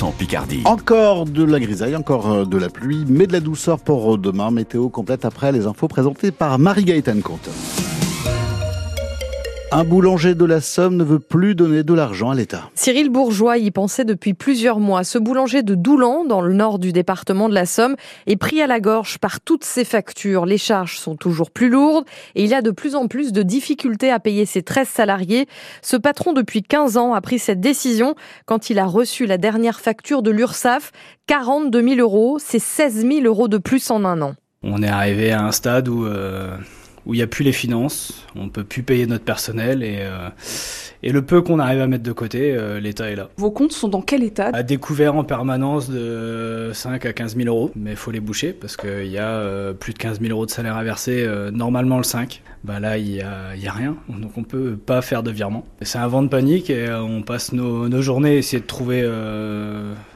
[0.00, 0.62] en Picardie.
[0.64, 4.50] Encore de la grisaille, encore euh, de la pluie, mais de la douceur pour demain.
[4.50, 7.50] Météo complète après les infos présentées par Marie-Gaëtane Comte.
[9.74, 12.68] Un boulanger de la Somme ne veut plus donner de l'argent à l'État.
[12.74, 15.02] Cyril Bourgeois y pensait depuis plusieurs mois.
[15.02, 17.96] Ce boulanger de Doulan, dans le nord du département de la Somme,
[18.26, 20.44] est pris à la gorge par toutes ses factures.
[20.44, 24.10] Les charges sont toujours plus lourdes et il a de plus en plus de difficultés
[24.10, 25.46] à payer ses 13 salariés.
[25.80, 28.14] Ce patron, depuis 15 ans, a pris cette décision
[28.44, 30.92] quand il a reçu la dernière facture de l'URSSAF.
[31.28, 34.34] 42 000 euros, c'est 16 000 euros de plus en un an.
[34.62, 36.04] On est arrivé à un stade où...
[36.04, 36.58] Euh
[37.06, 39.98] où il n'y a plus les finances, on ne peut plus payer notre personnel et,
[40.00, 40.28] euh,
[41.02, 43.28] et le peu qu'on arrive à mettre de côté, euh, l'État est là.
[43.36, 44.50] Vos comptes sont dans quel état?
[44.52, 48.52] À découvert en permanence de 5 à 15 000 euros, mais il faut les boucher
[48.52, 51.98] parce qu'il y a euh, plus de 15 000 euros de salaire à verser, normalement
[51.98, 52.42] le 5.
[52.64, 55.64] Bah là, il n'y a, y a, rien, donc on peut pas faire de virement.
[55.80, 59.04] C'est un vent de panique et on passe nos, nos journées à essayer de trouver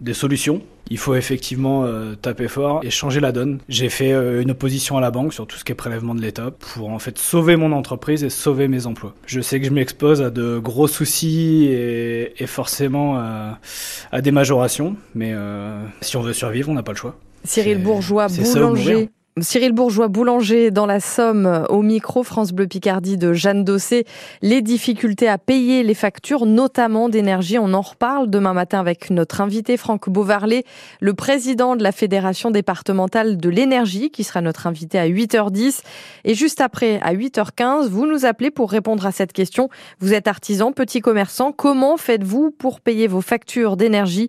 [0.00, 3.60] des solutions il faut effectivement euh, taper fort et changer la donne.
[3.68, 6.20] J'ai fait euh, une opposition à la banque sur tout ce qui est prélèvement de
[6.20, 9.14] l'État pour en fait sauver mon entreprise et sauver mes emplois.
[9.24, 15.32] Je sais que je m'expose à de gros soucis et, forcément à, des majorations, mais
[15.32, 17.16] euh, si on veut survivre, on n'a pas le choix.
[17.44, 19.08] Cyril Bourgeois, boulanger.
[19.42, 24.04] Cyril Bourgeois, boulanger dans la Somme, au micro France Bleu Picardie de Jeanne Dossé.
[24.42, 29.40] Les difficultés à payer les factures, notamment d'énergie, on en reparle demain matin avec notre
[29.40, 30.64] invité Franck Beauvarlet,
[31.00, 35.82] le président de la Fédération départementale de l'énergie, qui sera notre invité à 8h10.
[36.24, 39.68] Et juste après, à 8h15, vous nous appelez pour répondre à cette question.
[40.00, 41.52] Vous êtes artisan, petit commerçant.
[41.52, 44.28] Comment faites-vous pour payer vos factures d'énergie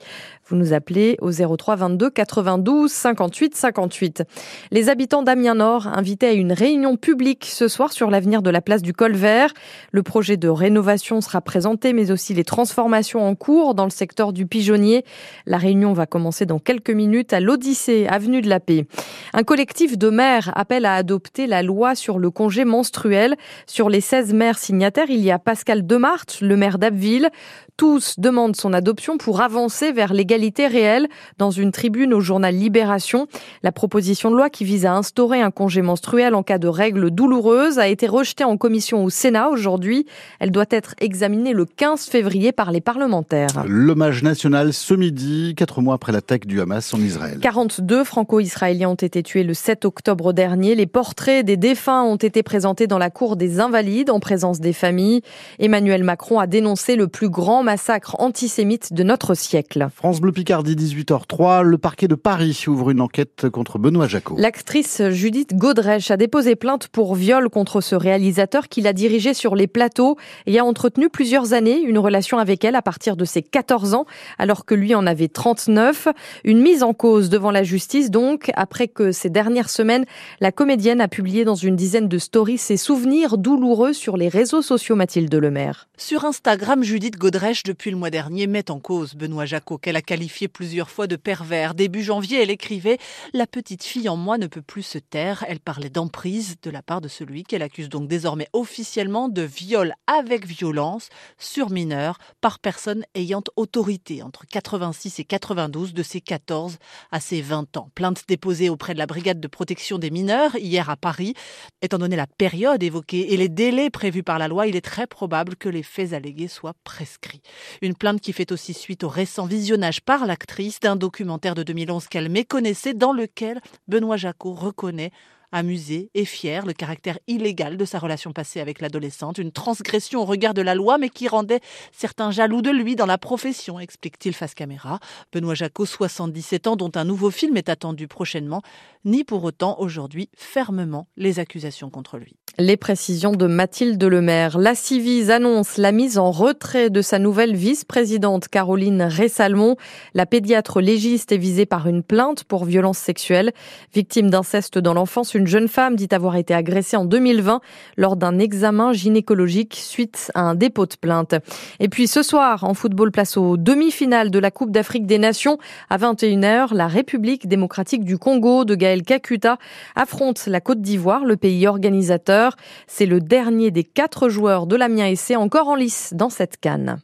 [0.52, 4.24] vous nous appelez au 03 22 92 58 58.
[4.72, 8.60] Les habitants d'Amiens Nord invités à une réunion publique ce soir sur l'avenir de la
[8.60, 9.54] place du Col Vert.
[9.94, 14.34] Le projet de rénovation sera présenté, mais aussi les transformations en cours dans le secteur
[14.34, 15.06] du pigeonnier.
[15.46, 18.86] La réunion va commencer dans quelques minutes à l'Odyssée, avenue de la Paix.
[19.34, 23.36] Un collectif de maires appelle à adopter la loi sur le congé menstruel.
[23.66, 27.30] Sur les 16 maires signataires, il y a Pascal Demarthe, le maire d'Abbeville.
[27.78, 33.28] Tous demandent son adoption pour avancer vers l'égalité réelle dans une tribune au journal Libération.
[33.64, 37.10] La proposition de loi qui vise à instaurer un congé menstruel en cas de règles
[37.10, 40.06] douloureuses a été rejetée en commission au Sénat aujourd'hui.
[40.40, 43.64] Elle doit être examinée le 15 février par les parlementaires.
[43.66, 47.40] L'hommage national ce midi, quatre mois après l'attaque du Hamas en Israël.
[47.42, 50.76] 42 franco-israéliens ont été tués le 7 octobre dernier.
[50.76, 54.74] Les portraits des défunts ont été présentés dans la cour des Invalides en présence des
[54.74, 55.22] familles.
[55.60, 59.88] Emmanuel Macron a dénoncé le plus grand massacre antisémite de notre siècle.
[59.96, 61.62] France Bleu Picardie, 18h03.
[61.64, 64.36] Le parquet de Paris ouvre une enquête contre Benoît Jacot.
[64.38, 69.56] L'actrice Judith Godrèche a déposé plainte pour viol contre ce réalisateur qui l'a dirigé sur
[69.56, 73.42] les plateaux et a entretenu plusieurs années une relation avec elle à partir de ses
[73.42, 74.06] 14 ans,
[74.38, 76.08] alors que lui en avait 39.
[76.44, 80.06] Une mise en cause devant la justice donc, après que ces dernières semaines,
[80.40, 84.62] la comédienne a publié dans une dizaine de stories ses souvenirs douloureux sur les réseaux
[84.62, 85.88] sociaux Mathilde Lemaire.
[85.98, 90.02] Sur Instagram, Judith Godrèche, depuis le mois dernier, met en cause Benoît Jacot, qu'elle a
[90.02, 91.74] qualifié plusieurs fois de pervers.
[91.74, 92.98] Début janvier, elle écrivait
[93.34, 95.46] La petite fille en moi ne peut plus se taire.
[95.48, 99.94] Elle parlait d'emprise de la part de celui qu'elle accuse donc désormais officiellement de viol
[100.08, 106.78] avec violence sur mineur par personne ayant autorité entre 86 et 92 de ses 14
[107.12, 107.90] à ses 20 ans.
[107.96, 111.34] Plainte déposée auprès de la brigade de protection des mineurs hier à Paris.
[111.82, 115.08] Étant donné la période évoquée et les délais prévus par la loi, il est très
[115.08, 117.42] probable que les faits allégués soient prescrits.
[117.82, 122.10] Une plainte qui fait aussi suite au récent visionnage par l'actrice d'un documentaire de 2011
[122.10, 125.10] qu'elle méconnaissait dans lequel Benoît Jacot reconnaît
[125.52, 130.26] amusé et fier le caractère illégal de sa relation passée avec l'adolescente, une transgression au
[130.26, 134.34] regard de la loi, mais qui rendait certains jaloux de lui dans la profession, explique-t-il
[134.34, 135.00] face caméra.
[135.32, 138.62] Benoît Jacot, 77 ans, dont un nouveau film est attendu prochainement,
[139.06, 142.41] nie pour autant aujourd'hui fermement les accusations contre lui.
[142.58, 144.58] Les précisions de Mathilde Lemaire.
[144.58, 149.78] La Civise annonce la mise en retrait de sa nouvelle vice-présidente Caroline Ressalmon.
[150.14, 153.54] La pédiatre légiste est visée par une plainte pour violence sexuelle.
[153.94, 157.62] Victime d'inceste dans l'enfance, une jeune femme dit avoir été agressée en 2020
[157.96, 161.36] lors d'un examen gynécologique suite à un dépôt de plainte.
[161.80, 165.58] Et puis ce soir, en football, place aux demi-finales de la Coupe d'Afrique des Nations.
[165.90, 169.58] À 21h, la République démocratique du Congo de Gaël Kakuta
[169.96, 172.41] affronte la Côte d'Ivoire, le pays organisateur.
[172.88, 177.00] C'est le dernier des quatre joueurs de l'Amiens SC encore en lice dans cette canne.